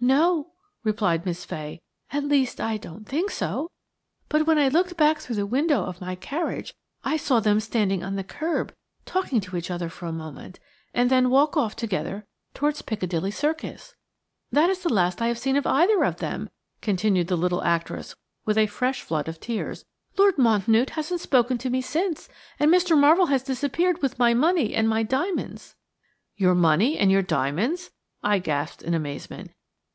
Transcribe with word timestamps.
"No," 0.00 0.52
replied 0.84 1.26
Miss 1.26 1.44
Fay; 1.44 1.80
"at 2.12 2.22
least, 2.22 2.60
I 2.60 2.76
didn't 2.76 3.08
think 3.08 3.32
so, 3.32 3.68
but 4.28 4.46
when 4.46 4.56
I 4.56 4.68
looked 4.68 4.96
back 4.96 5.18
through 5.18 5.34
the 5.34 5.44
window 5.44 5.82
of 5.82 6.00
my 6.00 6.14
carriage 6.14 6.72
I 7.02 7.16
saw 7.16 7.40
them 7.40 7.58
standing 7.58 8.04
on 8.04 8.14
the 8.14 8.22
kerb 8.22 8.72
talking 9.04 9.40
to 9.40 9.56
each 9.56 9.72
other 9.72 9.88
for 9.88 10.06
a 10.06 10.12
moment, 10.12 10.60
and 10.94 11.10
then 11.10 11.30
walk 11.30 11.56
off 11.56 11.74
together 11.74 12.24
towards 12.54 12.80
Piccadilly 12.80 13.32
Circus. 13.32 13.96
That 14.52 14.70
is 14.70 14.78
the 14.84 14.92
last 14.94 15.20
I 15.20 15.26
have 15.26 15.38
seen 15.38 15.56
of 15.56 15.66
either 15.66 16.04
of 16.04 16.18
them," 16.18 16.48
continued 16.80 17.26
the 17.26 17.36
little 17.36 17.64
actress 17.64 18.14
with 18.44 18.56
a 18.56 18.68
fresh 18.68 19.02
flood 19.02 19.26
of 19.26 19.40
tears. 19.40 19.84
"Lord 20.16 20.36
Mountnewte 20.38 20.90
hasn't 20.90 21.20
spoken 21.22 21.58
to 21.58 21.70
me 21.70 21.80
since, 21.80 22.28
and 22.60 22.70
Mr. 22.70 22.96
Marvell 22.96 23.26
has 23.26 23.42
disappeared 23.42 24.00
with 24.00 24.16
my 24.16 24.32
money 24.32 24.74
and 24.76 24.88
my 24.88 25.02
diamonds." 25.02 25.74
"Your 26.36 26.54
money 26.54 26.96
and 26.96 27.10
your 27.10 27.20
diamonds?" 27.22 27.90
I 28.22 28.38
gasped 28.38 28.84
in 28.84 28.94
amazement. 28.94 29.50